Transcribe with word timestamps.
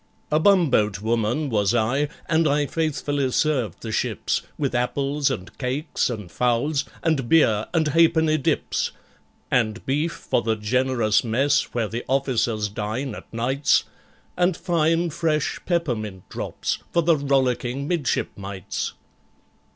A 0.31 0.39
bumboat 0.39 0.99
woman 1.03 1.47
was 1.51 1.75
I, 1.75 2.09
and 2.27 2.47
I 2.47 2.65
faithfully 2.65 3.31
served 3.31 3.81
the 3.83 3.91
ships 3.91 4.41
With 4.57 4.73
apples 4.73 5.29
and 5.29 5.55
cakes, 5.59 6.09
and 6.09 6.31
fowls, 6.31 6.85
and 7.03 7.29
beer, 7.29 7.67
and 7.71 7.89
halfpenny 7.89 8.39
dips, 8.39 8.89
And 9.51 9.85
beef 9.85 10.13
for 10.13 10.41
the 10.41 10.55
generous 10.55 11.23
mess, 11.23 11.75
where 11.75 11.87
the 11.87 12.03
officers 12.07 12.67
dine 12.67 13.13
at 13.13 13.31
nights, 13.31 13.83
And 14.35 14.57
fine 14.57 15.11
fresh 15.11 15.59
peppermint 15.67 16.27
drops 16.29 16.79
for 16.91 17.03
the 17.03 17.15
rollicking 17.15 17.87
midshipmites. 17.87 18.93